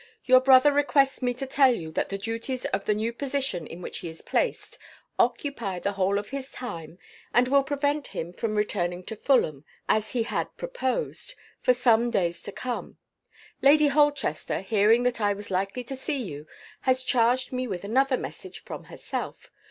[0.25, 3.83] "Your brother requests me to tell you that the duties of the new position in
[3.83, 4.79] which he is placed
[5.19, 6.97] occupy the whole of his time,
[7.35, 12.41] and will prevent him from returning to Fulham, as he had proposed, for some days
[12.41, 12.97] to come.
[13.61, 16.47] Lady Holchester, hearing that I was likely to see you,
[16.79, 19.51] has charged me with another message, from herself.